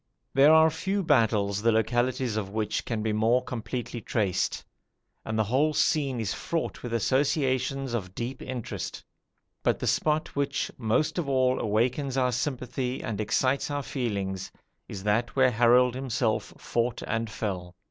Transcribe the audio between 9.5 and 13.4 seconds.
but the spot which, most of all, awakens our sympathy and